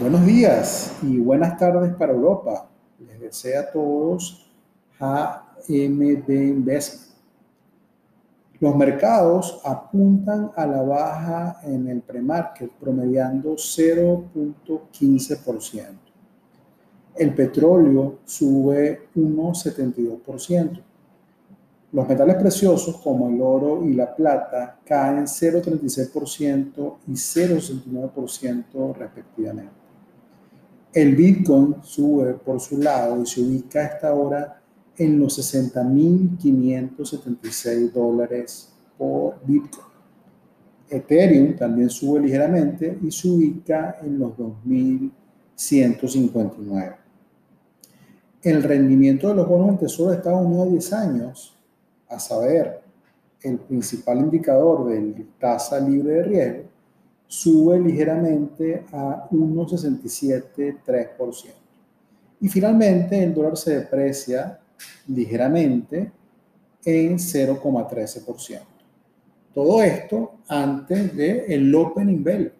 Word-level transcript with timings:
Buenos 0.00 0.24
días 0.24 0.96
y 1.02 1.18
buenas 1.18 1.58
tardes 1.58 1.92
para 1.96 2.12
Europa. 2.12 2.70
Les 3.00 3.18
deseo 3.18 3.60
a 3.60 3.72
todos 3.72 4.48
AMD 5.00 6.28
Investment. 6.28 7.08
Los 8.60 8.76
mercados 8.76 9.60
apuntan 9.64 10.52
a 10.54 10.68
la 10.68 10.82
baja 10.82 11.58
en 11.64 11.88
el 11.88 12.02
premarket, 12.02 12.70
promediando 12.78 13.56
0.15%. 13.56 15.84
El 17.16 17.34
petróleo 17.34 18.18
sube 18.24 19.08
1,72%. 19.16 20.80
Los 21.90 22.08
metales 22.08 22.36
preciosos 22.36 22.98
como 22.98 23.30
el 23.30 23.42
oro 23.42 23.84
y 23.84 23.94
la 23.94 24.14
plata 24.14 24.78
caen 24.84 25.24
0,36% 25.24 26.98
y 27.08 27.14
0,69% 27.14 28.94
respectivamente. 28.94 29.87
El 30.92 31.16
Bitcoin 31.16 31.76
sube 31.82 32.34
por 32.34 32.60
su 32.60 32.78
lado 32.78 33.20
y 33.22 33.26
se 33.26 33.40
ubica 33.42 33.80
a 33.80 33.84
esta 33.84 34.12
hora 34.14 34.60
en 34.96 35.18
los 35.18 35.38
60.576 35.38 37.92
dólares 37.92 38.72
por 38.96 39.34
Bitcoin. 39.44 39.88
Ethereum 40.90 41.54
también 41.56 41.90
sube 41.90 42.20
ligeramente 42.20 42.98
y 43.02 43.10
se 43.10 43.28
ubica 43.28 43.98
en 44.02 44.18
los 44.18 44.30
2.159. 44.32 46.96
El 48.42 48.62
rendimiento 48.62 49.28
de 49.28 49.34
los 49.34 49.46
bonos 49.46 49.66
del 49.68 49.78
Tesoro 49.78 50.08
de 50.10 50.16
Estados 50.16 50.46
Unidos 50.46 50.66
a 50.66 50.70
10 50.70 50.92
años, 50.94 51.54
a 52.08 52.18
saber, 52.18 52.80
el 53.42 53.58
principal 53.58 54.18
indicador 54.18 54.88
de 54.88 55.26
tasa 55.38 55.78
libre 55.78 56.14
de 56.14 56.22
riesgo, 56.24 56.67
sube 57.28 57.78
ligeramente 57.78 58.84
a 58.90 59.28
1,67,3%. 59.30 61.52
Y 62.40 62.48
finalmente 62.48 63.22
el 63.22 63.32
dólar 63.34 63.56
se 63.56 63.78
deprecia 63.78 64.58
ligeramente 65.06 66.10
en 66.84 67.18
0,13%. 67.18 68.60
Todo 69.54 69.80
esto 69.82 70.34
antes 70.48 71.16
del 71.16 71.44
el 71.48 71.74
opening 71.74 72.22
bell 72.22 72.52